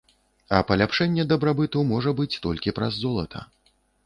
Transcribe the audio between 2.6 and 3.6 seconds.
праз золата.